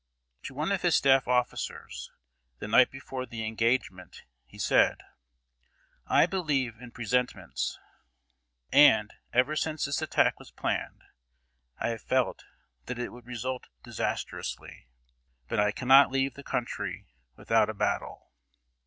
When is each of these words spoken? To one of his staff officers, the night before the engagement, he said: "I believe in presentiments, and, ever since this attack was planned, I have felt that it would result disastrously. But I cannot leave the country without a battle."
To 0.45 0.55
one 0.55 0.71
of 0.71 0.81
his 0.81 0.95
staff 0.95 1.27
officers, 1.27 2.09
the 2.57 2.67
night 2.67 2.89
before 2.89 3.27
the 3.27 3.45
engagement, 3.45 4.23
he 4.47 4.57
said: 4.57 4.97
"I 6.07 6.25
believe 6.25 6.81
in 6.81 6.89
presentiments, 6.89 7.77
and, 8.71 9.13
ever 9.31 9.55
since 9.55 9.85
this 9.85 10.01
attack 10.01 10.39
was 10.39 10.49
planned, 10.49 11.03
I 11.79 11.89
have 11.89 12.01
felt 12.01 12.45
that 12.87 12.97
it 12.97 13.09
would 13.09 13.27
result 13.27 13.67
disastrously. 13.83 14.87
But 15.47 15.59
I 15.59 15.71
cannot 15.71 16.09
leave 16.11 16.33
the 16.33 16.41
country 16.41 17.05
without 17.35 17.69
a 17.69 17.73
battle." 17.75 18.31